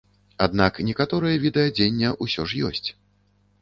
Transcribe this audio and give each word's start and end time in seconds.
Аднак 0.45 0.79
некаторыя 0.87 1.35
віды 1.45 1.69
адзення 1.69 2.09
ўсё 2.23 2.41
ж 2.51 2.67
ёсць. 2.75 2.87